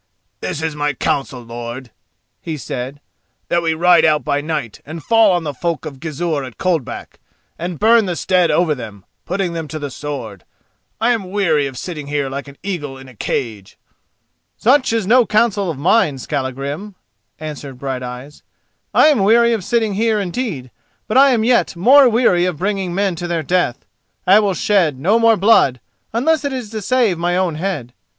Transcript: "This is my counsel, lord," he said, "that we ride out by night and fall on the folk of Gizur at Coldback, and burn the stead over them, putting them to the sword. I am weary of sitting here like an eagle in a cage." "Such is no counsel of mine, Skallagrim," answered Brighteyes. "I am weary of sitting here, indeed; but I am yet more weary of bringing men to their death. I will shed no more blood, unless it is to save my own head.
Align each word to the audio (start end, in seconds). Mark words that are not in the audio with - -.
"This 0.39 0.63
is 0.63 0.75
my 0.75 0.93
counsel, 0.93 1.41
lord," 1.43 1.91
he 2.41 2.57
said, 2.57 3.01
"that 3.49 3.61
we 3.61 3.75
ride 3.75 4.03
out 4.03 4.23
by 4.23 4.41
night 4.41 4.81
and 4.83 5.03
fall 5.03 5.31
on 5.31 5.43
the 5.43 5.53
folk 5.53 5.85
of 5.85 5.99
Gizur 5.99 6.43
at 6.43 6.57
Coldback, 6.57 7.19
and 7.59 7.77
burn 7.77 8.07
the 8.07 8.15
stead 8.15 8.49
over 8.49 8.73
them, 8.73 9.05
putting 9.27 9.53
them 9.53 9.67
to 9.67 9.77
the 9.77 9.91
sword. 9.91 10.43
I 10.99 11.11
am 11.11 11.29
weary 11.29 11.67
of 11.67 11.77
sitting 11.77 12.07
here 12.07 12.29
like 12.31 12.47
an 12.47 12.57
eagle 12.63 12.97
in 12.97 13.07
a 13.07 13.13
cage." 13.13 13.77
"Such 14.57 14.91
is 14.91 15.05
no 15.05 15.23
counsel 15.27 15.69
of 15.69 15.77
mine, 15.77 16.17
Skallagrim," 16.17 16.95
answered 17.39 17.77
Brighteyes. 17.77 18.41
"I 18.95 19.05
am 19.09 19.19
weary 19.19 19.53
of 19.53 19.63
sitting 19.63 19.93
here, 19.93 20.19
indeed; 20.19 20.71
but 21.07 21.15
I 21.15 21.29
am 21.29 21.43
yet 21.43 21.75
more 21.75 22.09
weary 22.09 22.45
of 22.45 22.57
bringing 22.57 22.95
men 22.95 23.13
to 23.17 23.27
their 23.27 23.43
death. 23.43 23.85
I 24.25 24.39
will 24.39 24.55
shed 24.55 24.97
no 24.97 25.19
more 25.19 25.37
blood, 25.37 25.79
unless 26.11 26.43
it 26.43 26.53
is 26.53 26.71
to 26.71 26.81
save 26.81 27.19
my 27.19 27.37
own 27.37 27.53
head. 27.53 27.93